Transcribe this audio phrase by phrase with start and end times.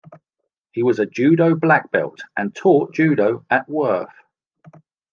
[0.71, 4.09] He was a judo black belt and taught judo at Worth.